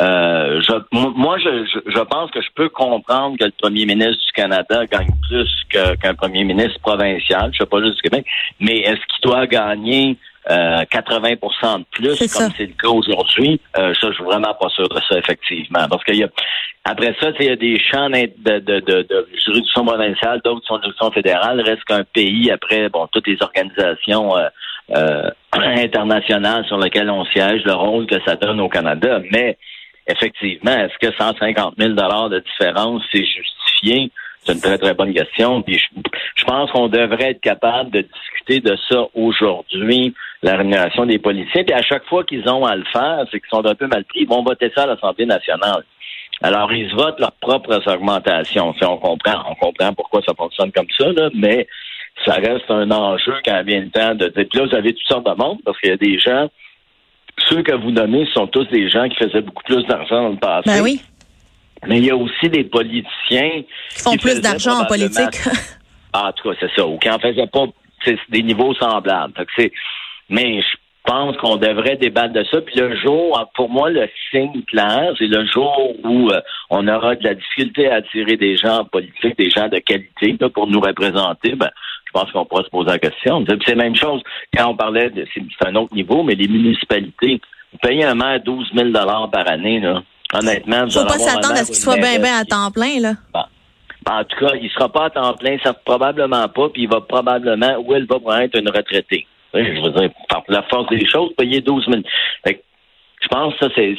Euh, 0.00 0.61
je, 0.61 0.73
mo- 0.93 1.12
moi, 1.17 1.38
je, 1.38 1.64
je, 1.87 2.00
pense 2.00 2.31
que 2.31 2.40
je 2.43 2.49
peux 2.55 2.69
comprendre 2.69 3.38
que 3.38 3.44
le 3.44 3.52
premier 3.58 3.87
ministre 3.87 4.25
du 4.26 4.32
Canada 4.35 4.85
gagne 4.87 5.11
plus 5.29 5.49
qu'un 5.70 6.14
premier 6.14 6.44
ministre 6.44 6.79
provincial. 6.81 7.50
Je 7.52 7.59
sais 7.59 7.66
pas 7.66 7.83
juste 7.83 7.97
du 7.97 8.02
Québec, 8.02 8.26
mais 8.61 8.78
est-ce 8.80 9.00
qu'il 9.00 9.23
doit 9.23 9.47
gagner 9.47 10.16
euh, 10.50 10.85
80 10.90 11.30
de 11.30 11.85
plus, 11.90 12.18
comme 12.33 12.52
c'est 12.57 12.66
le 12.66 12.75
cas 12.80 12.88
aujourd'hui? 12.88 13.61
Euh, 13.78 13.95
ça, 14.00 14.09
je 14.11 14.14
suis 14.14 14.25
vraiment 14.25 14.54
pas 14.61 14.68
sûr 14.68 14.88
de 14.88 15.00
ça, 15.09 15.18
effectivement. 15.18 15.87
Parce 15.88 16.04
qu'il 16.04 16.16
y 16.16 16.25
a 16.25 16.28
après 16.85 17.14
ça, 17.21 17.30
il 17.38 17.47
y 17.47 17.50
a 17.50 17.57
des 17.57 17.78
champs 17.78 18.09
de, 18.09 18.59
de, 18.61 18.80
de, 18.80 19.02
de 19.02 19.28
juridiction 19.45 19.85
provinciale, 19.85 20.40
d'autres 20.42 20.66
sont 20.66 20.76
de 20.78 20.83
juridiction 20.85 21.11
fédérale. 21.11 21.61
Reste 21.61 21.85
qu'un 21.85 22.04
pays, 22.04 22.50
après, 22.50 22.88
bon, 22.88 23.07
toutes 23.12 23.26
les 23.26 23.37
organisations 23.42 24.35
euh, 24.38 24.49
euh, 24.97 25.30
internationales 25.52 26.64
sur 26.66 26.78
lesquelles 26.78 27.11
on 27.11 27.26
siège, 27.26 27.62
le 27.64 27.75
rôle 27.75 28.07
que 28.07 28.16
ça 28.26 28.37
donne 28.37 28.59
au 28.61 28.71
Canada. 28.71 29.21
Mais 29.30 29.59
effectivement, 30.08 30.76
est-ce 30.76 30.98
que 30.98 31.14
150 31.14 31.74
000 31.78 31.92
de 31.92 32.38
différence, 32.40 33.02
c'est 33.12 33.24
justifié? 33.24 34.10
C'est 34.40 34.54
une 34.54 34.60
très, 34.60 34.78
très 34.78 34.94
bonne 34.94 35.12
question. 35.12 35.62
Puis 35.62 35.78
je, 35.78 36.00
je 36.36 36.44
pense 36.44 36.70
qu'on 36.70 36.88
devrait 36.88 37.32
être 37.32 37.40
capable 37.40 37.90
de 37.90 38.00
discuter 38.00 38.60
de 38.60 38.76
ça 38.88 39.06
aujourd'hui, 39.14 40.14
la 40.42 40.56
rémunération 40.56 41.04
des 41.04 41.18
policiers. 41.18 41.64
Puis 41.64 41.74
à 41.74 41.82
chaque 41.82 42.04
fois 42.06 42.24
qu'ils 42.24 42.48
ont 42.48 42.64
à 42.64 42.76
le 42.76 42.84
faire, 42.84 43.24
c'est 43.30 43.40
qu'ils 43.40 43.50
sont 43.50 43.66
un 43.66 43.74
peu 43.74 43.86
mal 43.86 44.04
pris. 44.04 44.20
Ils 44.20 44.28
vont 44.28 44.42
voter 44.42 44.70
ça 44.74 44.84
à 44.84 44.86
l'Assemblée 44.86 45.26
nationale. 45.26 45.84
Alors, 46.40 46.72
ils 46.72 46.94
votent 46.94 47.18
leurs 47.18 47.32
propres 47.32 47.80
augmentations. 47.88 48.72
Sais, 48.74 48.86
on 48.86 48.98
comprend, 48.98 49.42
on 49.50 49.54
comprend 49.56 49.92
pourquoi 49.92 50.22
ça 50.22 50.34
fonctionne 50.34 50.70
comme 50.70 50.86
ça, 50.96 51.10
là, 51.12 51.30
mais 51.34 51.66
ça 52.24 52.34
reste 52.34 52.70
un 52.70 52.90
enjeu 52.90 53.34
quand 53.44 53.62
vient 53.64 53.80
le 53.80 53.90
temps 53.90 54.14
de 54.14 54.28
dire. 54.28 54.46
Puis 54.48 54.58
là, 54.58 54.66
vous 54.66 54.74
avez 54.74 54.92
toutes 54.92 55.08
sortes 55.08 55.26
de 55.26 55.34
monde, 55.34 55.58
parce 55.64 55.78
qu'il 55.80 55.90
y 55.90 55.92
a 55.92 55.96
des 55.96 56.18
gens, 56.18 56.48
ceux 57.49 57.62
que 57.62 57.75
vous 57.75 57.90
nommez 57.90 58.26
sont 58.35 58.47
tous 58.47 58.66
des 58.66 58.88
gens 58.88 59.09
qui 59.09 59.16
faisaient 59.16 59.42
beaucoup 59.42 59.64
plus 59.64 59.85
d'argent 59.87 60.23
dans 60.23 60.28
le 60.30 60.37
passé. 60.37 60.62
Ben 60.66 60.83
oui, 60.83 61.00
Mais 61.87 61.99
il 61.99 62.07
y 62.07 62.11
a 62.11 62.16
aussi 62.16 62.49
des 62.49 62.64
politiciens 62.64 63.62
ils 63.62 64.02
font 64.02 64.11
qui 64.12 64.18
plus 64.18 64.40
d'argent 64.40 64.83
en 64.83 64.85
politique. 64.85 65.38
Ah, 66.11 66.28
en 66.28 66.33
tout 66.33 66.49
cas, 66.49 66.57
c'est 66.59 66.75
ça. 66.75 66.87
Ou 66.87 66.97
qui 66.97 67.11
en 67.11 67.18
faisaient 67.18 67.47
pas 67.49 67.66
des 68.30 68.42
niveaux 68.42 68.75
semblables. 68.75 69.35
C'est, 69.54 69.71
mais 70.30 70.62
je 70.62 70.76
pense 71.04 71.37
qu'on 71.38 71.57
devrait 71.57 71.97
débattre 71.97 72.35
de 72.35 72.45
ça. 72.50 72.61
Puis 72.61 72.76
le 72.76 72.95
jour, 72.97 73.50
pour 73.54 73.71
moi, 73.71 73.90
le 73.90 74.09
signe 74.30 74.62
clair, 74.66 75.14
c'est 75.18 75.26
le 75.26 75.47
jour 75.47 75.95
où 76.04 76.30
euh, 76.30 76.40
on 76.71 76.87
aura 76.87 77.14
de 77.14 77.25
la 77.25 77.35
difficulté 77.35 77.88
à 77.88 77.97
attirer 77.97 78.37
des 78.37 78.57
gens 78.57 78.80
en 78.80 78.85
politique, 78.85 79.38
des 79.38 79.50
gens 79.50 79.68
de 79.68 79.78
qualité 79.78 80.37
là, 80.38 80.50
pour 80.50 80.66
nous 80.66 80.80
représenter. 80.80 81.54
Ben, 81.54 81.71
pense 82.18 82.32
qu'on 82.32 82.44
pourra 82.44 82.64
se 82.64 82.70
poser 82.70 82.90
la 82.90 82.98
question. 82.98 83.44
C'est 83.46 83.75
la 83.75 83.84
même 83.84 83.96
chose 83.96 84.22
quand 84.56 84.68
on 84.68 84.76
parlait 84.76 85.10
de 85.10 85.26
c'est 85.34 85.66
un 85.66 85.75
autre 85.76 85.94
niveau, 85.94 86.22
mais 86.22 86.34
les 86.34 86.48
municipalités. 86.48 87.40
Vous 87.72 87.78
payez 87.82 88.04
un 88.04 88.14
maire 88.14 88.40
12 88.42 88.70
000 88.75 88.92
par 88.92 89.48
année, 89.48 89.80
là. 89.80 90.02
Honnêtement, 90.32 90.84
vous 90.84 90.90
Faut 90.90 91.00
allez 91.00 91.08
pas 91.08 91.18
s'attendre 91.18 91.54
à 91.54 91.64
ce 91.64 91.66
qu'il 91.66 91.76
soit 91.76 91.96
bien 91.96 92.18
ben 92.18 92.34
à 92.40 92.44
temps 92.44 92.70
plein, 92.70 93.00
là. 93.00 93.12
Bon. 93.32 93.44
En 94.10 94.25
tout 94.25 94.38
cas, 94.38 94.54
il 94.60 94.70
sera 94.70 94.88
pas 94.90 95.06
à 95.06 95.10
temps 95.10 95.34
plein, 95.34 95.58
ça 95.62 95.75
probablement 95.75 96.48
pas, 96.48 96.68
puis 96.70 96.82
il 96.82 96.88
va 96.88 97.00
probablement, 97.00 97.76
ou 97.78 97.94
elle 97.94 98.06
va 98.06 98.44
être 98.44 98.58
une 98.58 98.70
retraitée. 98.70 99.26
Je 99.52 99.82
veux 99.82 99.90
dire, 99.90 100.10
par 100.28 100.44
la 100.48 100.62
force 100.62 100.88
des 100.88 101.06
choses, 101.06 101.32
payer 101.37 101.60
12 101.60 101.87
000. 101.90 102.02
Fait 102.44 102.54
que, 102.54 102.60
je 103.22 103.28
pense 103.28 103.54
que 103.54 103.66
ça, 103.66 103.72
c'est 103.75 103.96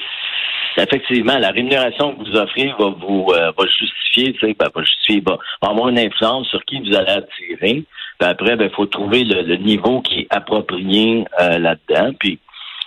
effectivement, 0.78 1.38
la 1.38 1.52
rémunération 1.52 2.16
que 2.16 2.24
vous 2.24 2.36
offrez 2.36 2.72
va 2.80 2.90
vous 2.90 3.28
euh, 3.34 3.52
va 3.58 3.66
justifier, 3.68 4.34
tu 4.34 4.40
sais, 4.40 4.56
ben, 4.58 4.70
va 4.74 4.84
justifier, 4.84 5.22
va 5.22 5.38
avoir 5.62 5.90
une 5.90 6.00
influence 6.00 6.48
sur 6.48 6.64
qui 6.66 6.80
vous 6.80 6.96
allez 6.96 7.12
attirer. 7.12 7.84
Puis 8.20 8.30
après, 8.30 8.52
il 8.52 8.58
ben, 8.58 8.70
faut 8.72 8.86
trouver 8.86 9.24
le, 9.24 9.56
niveau 9.56 10.02
qui 10.02 10.22
est 10.22 10.28
approprié 10.30 11.26
euh, 11.40 11.58
là-dedans. 11.58 12.12
Puis 12.20 12.40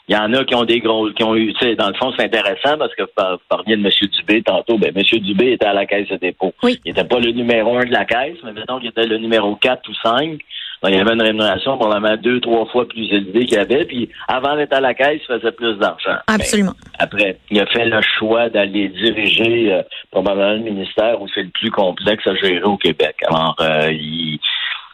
il 0.09 0.15
y 0.15 0.19
en 0.19 0.33
a 0.35 0.45
qui 0.45 0.55
ont 0.55 0.65
des 0.65 0.81
gros, 0.81 1.11
qui 1.11 1.25
ont 1.25 1.35
eu, 1.35 1.55
tu 1.55 1.61
sais, 1.61 1.75
dans 1.75 1.89
le 1.89 1.95
fond, 1.95 2.13
c'est 2.17 2.25
intéressant 2.25 2.77
parce 2.77 2.95
que 2.95 3.03
vous 3.03 3.39
parliez 3.49 3.77
de 3.77 3.83
M. 3.83 3.91
Dubé 4.11 4.43
tantôt. 4.43 4.77
Ben, 4.77 4.93
M. 4.95 5.03
Dubé 5.21 5.53
était 5.53 5.67
à 5.67 5.73
la 5.73 5.87
caisse 5.87 6.09
de 6.09 6.17
dépôt. 6.17 6.53
Oui. 6.63 6.79
Il 6.85 6.93
n'était 6.93 7.09
pas 7.09 7.19
le 7.19 7.31
numéro 7.31 7.79
un 7.79 7.85
de 7.85 7.93
la 7.93 8.05
caisse, 8.05 8.37
mais 8.45 8.53
maintenant, 8.53 8.79
il 8.83 8.89
était 8.89 9.07
le 9.07 9.17
numéro 9.19 9.57
4 9.57 9.89
ou 9.89 9.95
5. 10.03 10.39
Donc, 10.83 10.91
il 10.91 10.97
y 10.97 11.01
avait 11.01 11.15
une 11.15 11.23
rémunération 11.23 11.79
probablement 11.79 12.17
deux, 12.17 12.41
trois 12.41 12.67
fois 12.67 12.89
plus 12.89 13.11
élevée 13.13 13.47
qu'il 13.47 13.59
avait. 13.59 13.85
Puis 13.85 14.11
avant 14.27 14.57
d'être 14.57 14.73
à 14.73 14.81
la 14.81 14.93
caisse, 14.93 15.21
il 15.23 15.39
faisait 15.39 15.53
plus 15.53 15.77
d'argent. 15.77 16.17
Absolument. 16.27 16.73
après, 16.99 17.39
il 17.51 17.61
a 17.61 17.67
fait 17.67 17.87
le 17.87 18.01
choix 18.19 18.49
d'aller 18.49 18.89
diriger 18.89 19.73
euh, 19.73 19.83
probablement 20.11 20.55
le 20.55 20.71
ministère 20.71 21.23
où 21.23 21.29
c'est 21.33 21.45
le 21.45 21.51
plus 21.51 21.71
complexe 21.71 22.27
à 22.27 22.35
gérer 22.35 22.65
au 22.65 22.77
Québec. 22.77 23.15
Alors, 23.29 23.55
euh, 23.61 23.93
il, 23.93 24.41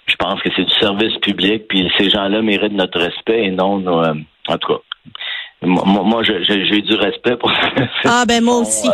je 0.08 0.16
pense 0.16 0.40
que 0.42 0.48
c'est 0.56 0.64
du 0.64 0.74
service 0.80 1.16
public, 1.18 1.68
puis 1.68 1.90
ces 1.98 2.10
gens-là 2.10 2.42
méritent 2.42 2.72
notre 2.72 2.98
respect 2.98 3.44
et 3.44 3.50
non, 3.50 3.86
euh, 3.86 4.14
en 4.48 4.58
tout 4.58 4.74
cas, 4.74 4.80
moi, 5.62 6.22
j'ai 6.22 6.82
du 6.82 6.94
respect 6.94 7.36
pour 7.36 7.52
Ah 8.04 8.24
ben 8.26 8.42
moi 8.42 8.58
aussi. 8.58 8.88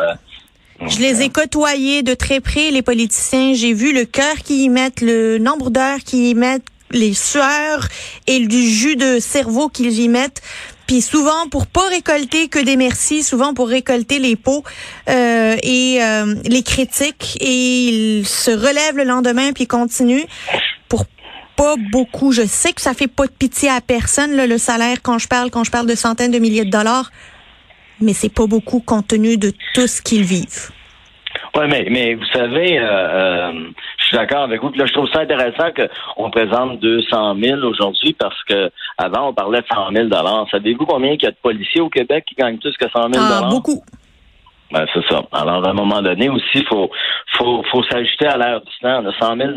Je 0.86 0.98
les 0.98 1.22
ai 1.22 1.28
côtoyés 1.28 2.02
de 2.02 2.14
très 2.14 2.40
près, 2.40 2.70
les 2.70 2.82
politiciens. 2.82 3.52
J'ai 3.54 3.74
vu 3.74 3.92
le 3.92 4.04
cœur 4.04 4.36
qu'ils 4.44 4.62
y 4.62 4.68
mettent, 4.68 5.00
le 5.00 5.38
nombre 5.38 5.70
d'heures 5.70 5.98
qu'ils 5.98 6.26
y 6.26 6.34
mettent, 6.34 6.64
les 6.90 7.14
sueurs 7.14 7.86
et 8.26 8.40
du 8.46 8.68
jus 8.68 8.96
de 8.96 9.18
cerveau 9.20 9.68
qu'ils 9.68 10.00
y 10.00 10.08
mettent. 10.08 10.42
Puis 10.86 11.00
souvent 11.00 11.48
pour 11.50 11.66
pas 11.66 11.88
récolter 11.88 12.48
que 12.48 12.58
des 12.58 12.76
merci, 12.76 13.22
souvent 13.22 13.54
pour 13.54 13.68
récolter 13.68 14.18
les 14.18 14.36
pots 14.36 14.64
euh, 15.08 15.56
et 15.62 15.98
euh, 16.02 16.34
les 16.44 16.62
critiques 16.62 17.38
et 17.40 18.18
ils 18.20 18.26
se 18.26 18.50
relèvent 18.50 18.96
le 18.96 19.04
lendemain 19.04 19.52
puis 19.54 19.66
continuent 19.66 20.26
pas 21.56 21.74
beaucoup. 21.90 22.32
Je 22.32 22.42
sais 22.42 22.72
que 22.72 22.80
ça 22.80 22.94
fait 22.94 23.08
pas 23.08 23.26
de 23.26 23.32
pitié 23.32 23.68
à 23.70 23.80
personne 23.80 24.36
le 24.36 24.58
salaire 24.58 24.98
quand 25.02 25.18
je 25.18 25.28
parle 25.28 25.50
quand 25.50 25.64
je 25.64 25.70
parle 25.70 25.86
de 25.86 25.94
centaines 25.94 26.32
de 26.32 26.38
milliers 26.38 26.64
de 26.64 26.70
dollars, 26.70 27.10
mais 28.00 28.12
c'est 28.12 28.32
pas 28.32 28.46
beaucoup 28.46 28.80
compte 28.80 29.08
tenu 29.08 29.36
de 29.36 29.52
tout 29.74 29.86
ce 29.86 30.02
qu'ils 30.02 30.24
vivent. 30.24 30.70
Oui, 31.56 31.66
mais, 31.68 31.86
mais 31.88 32.14
vous 32.14 32.26
savez, 32.32 32.78
euh, 32.78 32.84
euh, 32.84 33.52
je 33.98 34.04
suis 34.06 34.16
d'accord 34.16 34.42
avec 34.42 34.60
vous. 34.60 34.70
Là, 34.74 34.86
je 34.86 34.92
trouve 34.92 35.08
ça 35.12 35.20
intéressant 35.20 35.70
qu'on 35.72 36.30
présente 36.30 36.80
200 36.80 37.36
000 37.40 37.60
aujourd'hui 37.62 38.12
parce 38.14 38.42
que 38.44 38.70
avant 38.98 39.28
on 39.28 39.34
parlait 39.34 39.60
de 39.60 39.66
100 39.72 39.92
000 39.92 40.08
Savez-vous 40.50 40.86
combien 40.86 41.12
il 41.12 41.22
y 41.22 41.26
a 41.26 41.30
de 41.30 41.36
policiers 41.40 41.80
au 41.80 41.88
Québec 41.88 42.24
qui 42.28 42.34
gagnent 42.34 42.58
plus 42.58 42.76
que 42.76 42.88
100 42.88 43.12
000 43.12 43.24
ah, 43.24 43.48
Beaucoup. 43.50 43.84
Ben, 44.74 44.86
c'est 44.92 45.06
ça. 45.08 45.22
Alors, 45.30 45.64
à 45.64 45.70
un 45.70 45.72
moment 45.72 46.02
donné 46.02 46.28
aussi, 46.28 46.56
il 46.56 46.66
faut, 46.66 46.90
faut, 47.38 47.62
faut 47.70 47.84
s'ajouter 47.84 48.26
à 48.26 48.36
l'heure 48.36 48.60
du 48.60 48.72
temps. 48.82 49.04
100 49.20 49.36
000 49.36 49.50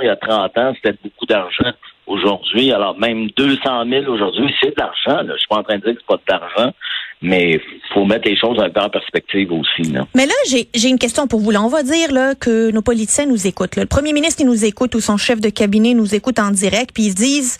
il 0.00 0.06
y 0.06 0.08
a 0.08 0.14
30 0.14 0.58
ans, 0.58 0.72
c'était 0.76 0.96
beaucoup 1.02 1.26
d'argent. 1.26 1.72
Aujourd'hui, 2.06 2.72
alors 2.72 2.96
même 2.96 3.30
200 3.36 3.84
000 3.88 4.04
aujourd'hui, 4.06 4.54
c'est 4.62 4.70
de 4.70 4.74
l'argent. 4.78 5.26
Je 5.28 5.38
suis 5.38 5.48
pas 5.48 5.56
en 5.56 5.62
train 5.64 5.78
de 5.78 5.82
dire 5.82 5.94
que 5.94 6.00
c'est 6.00 6.06
pas 6.06 6.16
de 6.16 6.40
l'argent, 6.40 6.72
mais 7.20 7.60
faut 7.92 8.04
mettre 8.04 8.28
les 8.28 8.36
choses 8.36 8.60
un 8.60 8.70
peu 8.70 8.80
en 8.80 8.88
perspective 8.88 9.52
aussi. 9.52 9.92
Mais 10.14 10.26
là, 10.26 10.34
j'ai 10.48 10.88
une 10.88 10.98
question 10.98 11.26
pour 11.26 11.40
vous. 11.40 11.50
Là, 11.50 11.62
on 11.62 11.68
va 11.68 11.82
dire 11.82 12.12
là, 12.12 12.36
que 12.36 12.70
nos 12.70 12.82
politiciens 12.82 13.26
nous 13.26 13.48
écoutent. 13.48 13.74
Le 13.74 13.86
premier 13.86 14.12
ministre 14.12 14.40
il 14.40 14.46
nous 14.46 14.64
écoute 14.64 14.94
ou 14.94 15.00
son 15.00 15.16
chef 15.16 15.40
de 15.40 15.50
cabinet 15.50 15.94
nous 15.94 16.14
écoute 16.14 16.38
en 16.38 16.52
direct, 16.52 16.90
puis 16.94 17.04
ils 17.06 17.14
disent, 17.14 17.58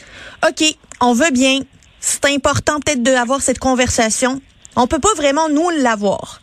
OK, 0.48 0.64
on 1.00 1.12
veut 1.12 1.32
bien, 1.32 1.58
c'est 1.98 2.26
important 2.26 2.78
peut-être 2.84 3.02
d'avoir 3.02 3.40
cette 3.40 3.58
conversation. 3.58 4.40
On 4.76 4.86
peut 4.86 5.00
pas 5.00 5.14
vraiment 5.16 5.48
nous 5.48 5.70
l'avoir. 5.82 6.40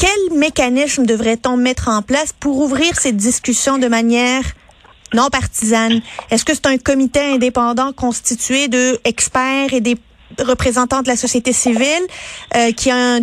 Quel 0.00 0.38
mécanisme 0.38 1.04
devrait-on 1.04 1.58
mettre 1.58 1.88
en 1.88 2.00
place 2.00 2.32
pour 2.32 2.56
ouvrir 2.56 2.98
cette 2.98 3.18
discussion 3.18 3.76
de 3.76 3.86
manière 3.86 4.40
non 5.12 5.28
partisane? 5.28 6.00
Est-ce 6.30 6.46
que 6.46 6.54
c'est 6.54 6.68
un 6.68 6.78
comité 6.78 7.20
indépendant 7.20 7.92
constitué 7.92 8.68
de 8.68 8.98
experts 9.04 9.74
et 9.74 9.82
des 9.82 9.98
représentants 10.38 11.02
de 11.02 11.08
la 11.08 11.16
société 11.16 11.52
civile 11.52 12.06
euh, 12.56 12.72
qui 12.72 12.90
a 12.90 13.16
un 13.16 13.20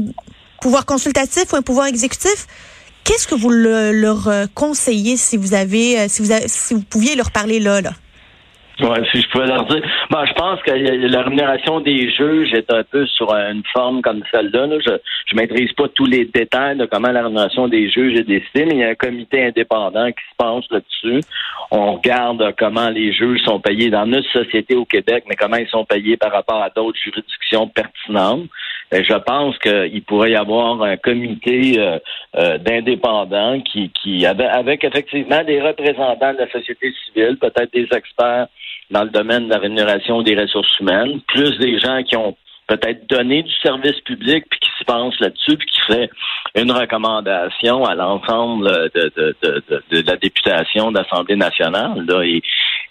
pouvoir 0.62 0.86
consultatif 0.86 1.52
ou 1.52 1.56
un 1.56 1.64
pouvoir 1.64 1.88
exécutif? 1.88 2.46
Qu'est-ce 3.04 3.26
que 3.26 3.34
vous 3.34 3.50
leur 3.50 4.30
conseillez 4.54 5.18
si 5.18 5.36
vous 5.36 5.56
avez, 5.56 6.02
euh, 6.02 6.06
si 6.08 6.22
vous 6.22 6.32
si 6.46 6.76
vous 6.76 6.82
pouviez 6.82 7.16
leur 7.16 7.32
parler 7.32 7.60
là, 7.60 7.82
là? 7.82 7.94
Ouais, 8.80 9.04
si 9.12 9.22
je 9.22 9.30
pouvais 9.30 9.48
leur 9.48 9.66
dire. 9.66 9.82
Ben, 10.12 10.24
je 10.26 10.34
pense 10.34 10.62
que 10.62 10.72
la 10.72 11.22
rémunération 11.24 11.80
des 11.80 12.12
juges 12.12 12.54
est 12.54 12.72
un 12.72 12.84
peu 12.84 13.08
sur 13.08 13.34
une 13.34 13.64
forme 13.74 14.02
comme 14.02 14.22
celle-là. 14.32 14.68
Je 14.86 14.98
je 15.28 15.36
maîtrise 15.36 15.74
pas 15.74 15.88
tous 15.90 16.06
les 16.06 16.26
détails 16.26 16.78
de 16.78 16.86
comment 16.86 17.12
la 17.12 17.24
rémunération 17.24 17.68
des 17.68 17.90
juges 17.90 18.18
est 18.18 18.24
décidée, 18.24 18.66
mais 18.66 18.76
il 18.76 18.78
y 18.80 18.84
a 18.84 18.90
un 18.90 18.96
comité 18.96 19.46
indépendant 19.46 20.08
qui 20.08 20.24
se 20.24 20.36
penche 20.38 20.66
là-dessus. 20.72 21.22
On 21.70 21.96
regarde 21.96 22.56
comment 22.58 22.90
les 22.90 23.12
juges 23.12 23.42
sont 23.42 23.60
payés 23.60 23.90
dans 23.90 24.06
notre 24.06 24.30
société 24.32 24.76
au 24.76 24.86
Québec, 24.86 25.26
mais 25.28 25.36
comment 25.36 25.58
ils 25.58 25.68
sont 25.68 25.84
payés 25.84 26.16
par 26.16 26.32
rapport 26.32 26.62
à 26.62 26.70
d'autres 26.70 26.98
juridictions 26.98 27.68
pertinentes. 27.68 28.48
Je 28.92 29.16
pense 29.16 29.58
qu'il 29.58 30.02
pourrait 30.04 30.32
y 30.32 30.36
avoir 30.38 30.82
un 30.82 30.96
comité 30.96 31.78
euh, 31.78 32.00
euh, 32.38 32.58
d'indépendants 32.58 33.60
qui, 33.60 33.90
qui 33.90 34.26
avec 34.26 34.84
effectivement 34.86 35.44
des 35.44 35.62
représentants 35.62 36.34
de 36.34 36.38
la 36.38 36.50
société 36.50 36.94
civile, 37.06 37.38
peut-être 37.38 37.74
des 37.74 37.88
experts 37.92 38.48
dans 38.92 39.04
le 39.04 39.10
domaine 39.10 39.46
de 39.46 39.54
la 39.54 39.60
rémunération 39.60 40.22
des 40.22 40.36
ressources 40.36 40.80
humaines, 40.80 41.22
plus 41.28 41.58
des 41.60 41.80
gens 41.80 42.04
qui 42.04 42.16
ont 42.16 42.36
peut-être 42.68 43.10
donné 43.10 43.44
du 43.44 43.54
service 43.64 44.00
public 44.02 44.46
puis 44.50 44.60
qui 44.60 44.70
se 44.78 44.84
pensent 44.84 45.20
là-dessus 45.20 45.58
puis 45.58 45.68
qui 45.68 45.82
ferait 45.82 46.10
une 46.56 46.72
recommandation 46.72 47.86
à 47.86 47.96
l'ensemble 47.96 48.68
de, 48.94 49.12
de, 49.16 49.36
de, 49.42 49.84
de, 49.92 50.04
la 50.06 50.18
députation 50.18 50.92
d'Assemblée 50.92 51.38
nationale. 51.38 52.06
Là, 52.08 52.24
et, 52.24 52.42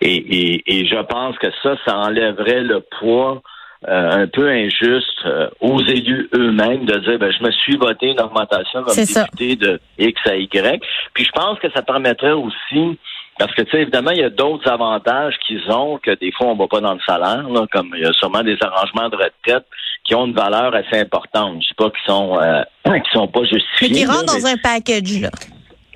et, 0.00 0.62
et, 0.66 0.86
je 0.86 1.02
pense 1.02 1.38
que 1.38 1.48
ça, 1.62 1.76
ça 1.86 1.96
enlèverait 1.96 2.62
le 2.62 2.80
poids 2.98 3.42
euh, 3.88 4.22
un 4.22 4.26
peu 4.26 4.48
injuste 4.48 5.26
euh, 5.26 5.48
aux 5.60 5.80
élus 5.80 6.28
eux-mêmes 6.34 6.86
de 6.86 6.98
dire 6.98 7.18
ben, 7.18 7.30
je 7.30 7.44
me 7.44 7.50
suis 7.50 7.76
voté 7.76 8.08
une 8.08 8.20
augmentation 8.20 8.82
comme 8.82 8.94
député 8.96 9.56
de 9.56 9.78
X 9.98 10.20
à 10.26 10.36
Y. 10.36 10.82
Puis 11.12 11.24
je 11.24 11.32
pense 11.32 11.58
que 11.58 11.70
ça 11.72 11.82
permettrait 11.82 12.32
aussi 12.32 12.98
parce 13.38 13.54
que, 13.54 13.62
tu 13.62 13.70
sais, 13.70 13.82
évidemment, 13.82 14.12
il 14.12 14.20
y 14.20 14.24
a 14.24 14.30
d'autres 14.30 14.68
avantages 14.70 15.34
qu'ils 15.46 15.70
ont 15.70 15.98
que 15.98 16.12
des 16.12 16.32
fois, 16.32 16.48
on 16.48 16.54
ne 16.54 16.58
va 16.58 16.68
pas 16.68 16.80
dans 16.80 16.94
le 16.94 17.00
salaire, 17.06 17.48
là, 17.48 17.66
comme 17.70 17.94
il 17.96 18.02
y 18.02 18.06
a 18.06 18.12
sûrement 18.14 18.42
des 18.42 18.56
arrangements 18.60 19.08
de 19.08 19.16
retraite 19.16 19.66
qui 20.04 20.14
ont 20.14 20.26
une 20.26 20.34
valeur 20.34 20.74
assez 20.74 21.00
importante. 21.00 21.62
Je 21.62 21.68
sais 21.68 21.74
pas 21.76 21.90
qu'ils 21.90 22.06
sont 22.06 22.38
euh, 22.40 22.62
qui 23.00 23.10
sont 23.12 23.28
pas 23.28 23.42
justifiés. 23.44 23.88
Mais 23.90 23.94
qui 23.94 24.06
rentrent 24.06 24.34
dans 24.34 24.46
un 24.46 24.56
package, 24.56 25.20
là. 25.20 25.30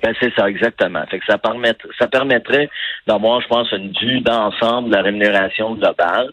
Ben, 0.03 0.15
c'est 0.19 0.33
ça, 0.35 0.49
exactement. 0.49 1.03
Fait 1.09 1.19
que 1.19 1.25
ça, 1.27 1.37
permettrait, 1.37 1.89
ça 1.99 2.07
permettrait 2.07 2.69
d'avoir, 3.05 3.39
je 3.41 3.47
pense, 3.47 3.71
une 3.71 3.91
vue 3.91 4.21
d'ensemble 4.21 4.89
de 4.89 4.95
la 4.95 5.03
rémunération 5.03 5.75
globale, 5.75 6.31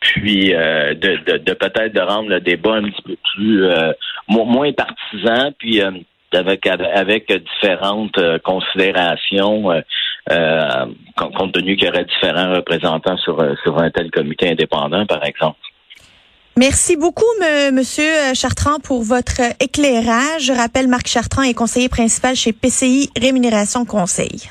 puis 0.00 0.54
euh, 0.54 0.94
de, 0.94 1.16
de, 1.26 1.36
de 1.38 1.52
peut-être 1.52 1.92
de 1.92 2.00
rendre 2.00 2.30
le 2.30 2.40
débat 2.40 2.76
un 2.76 2.84
petit 2.84 3.02
peu 3.02 3.16
plus 3.34 3.64
euh, 3.64 3.92
moins 4.28 4.72
partisan, 4.72 5.52
puis 5.58 5.82
euh, 5.82 5.90
avec 6.32 6.66
avec 6.66 7.32
différentes 7.60 8.18
considérations 8.44 9.82
euh, 10.30 10.86
compte 11.16 11.52
tenu 11.52 11.76
qu'il 11.76 11.86
y 11.86 11.90
aurait 11.90 12.04
différents 12.04 12.54
représentants 12.54 13.16
sur, 13.18 13.40
euh, 13.40 13.54
sur 13.62 13.78
un 13.78 13.90
tel 13.90 14.10
comité 14.10 14.50
indépendant, 14.50 15.06
par 15.06 15.24
exemple. 15.24 15.58
Merci 16.56 16.96
beaucoup, 16.96 17.24
Monsieur 17.72 18.34
Chartrand, 18.34 18.80
pour 18.80 19.02
votre 19.02 19.40
éclairage. 19.60 20.42
Je 20.42 20.52
rappelle, 20.52 20.88
Marc 20.88 21.06
Chartrand 21.06 21.42
est 21.42 21.54
conseiller 21.54 21.88
principal 21.88 22.34
chez 22.34 22.52
PCI 22.52 23.08
Rémunération 23.18 23.84
Conseil. 23.84 24.50